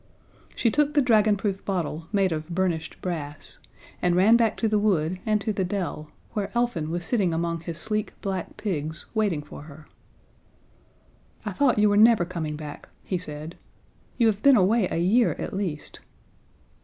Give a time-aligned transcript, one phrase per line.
[0.55, 3.59] She took the dragonproof bottle, made of burnished brass,
[4.01, 7.59] and ran back to the wood, and to the dell, where Elfin was sitting among
[7.59, 9.85] his sleek black pigs, waiting for her.
[11.45, 13.59] "I thought you were never coming back," he said.
[14.17, 15.99] "You have been away a year, at least."